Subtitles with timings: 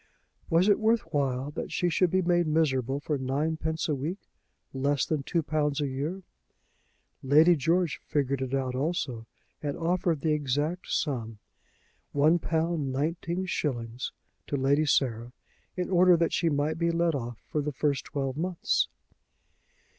[0.49, 4.31] Was it worth while that she should be made miserable for ninepence a week,
[4.73, 6.23] less than £2 a year?
[7.21, 9.27] Lady George figured it out also,
[9.61, 11.37] and offered the exact sum,
[12.15, 14.11] £1 19_s._,
[14.47, 15.33] to Lady Sarah,
[15.77, 18.87] in order that she might be let off for the first twelve months.